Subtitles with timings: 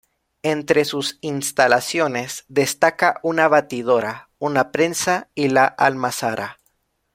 [0.41, 6.57] Entre sus instalaciones destaca una batidora, una prensa y la almazara.